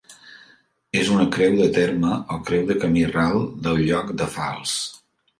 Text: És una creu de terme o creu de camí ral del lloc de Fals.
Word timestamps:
És 1.01 1.09
una 1.15 1.25
creu 1.35 1.57
de 1.59 1.67
terme 1.75 2.15
o 2.35 2.37
creu 2.47 2.63
de 2.71 2.77
camí 2.85 3.03
ral 3.11 3.37
del 3.67 3.83
lloc 3.91 4.09
de 4.23 4.29
Fals. 4.37 4.73